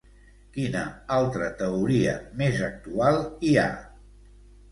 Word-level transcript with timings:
Quina 0.53 0.79
altra 1.17 1.49
teoria, 1.59 2.15
més 2.41 2.61
actual, 2.69 3.19
hi 3.47 3.53
ha? 3.61 3.67